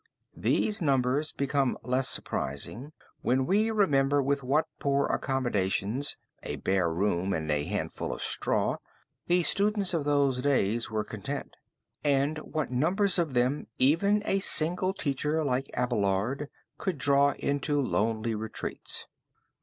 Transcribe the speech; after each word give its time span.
These 0.35 0.81
numbers 0.81 1.31
become 1.31 1.77
less 1.83 2.09
surprising 2.09 2.91
when 3.21 3.45
we 3.45 3.69
remember 3.69 4.19
with 4.19 4.41
what 4.41 4.65
poor 4.79 5.05
accommodations 5.05 6.17
a 6.41 6.55
bare 6.55 6.91
room 6.91 7.33
and 7.35 7.51
an 7.51 7.77
armful 7.79 8.11
of 8.11 8.19
straw 8.23 8.77
the 9.27 9.43
students 9.43 9.93
of 9.93 10.03
those 10.03 10.41
days 10.41 10.89
were 10.89 11.03
content, 11.03 11.53
and 12.03 12.39
what 12.39 12.71
numbers 12.71 13.19
of 13.19 13.35
them 13.35 13.67
even 13.77 14.23
a 14.25 14.39
single 14.39 14.95
teacher 14.95 15.45
like 15.45 15.69
Abelard 15.75 16.49
could, 16.79 16.95
long 17.07 17.33
before 17.33 17.33
draw 17.33 17.33
into 17.33 17.79
lonely 17.79 18.33
retreats. 18.33 19.05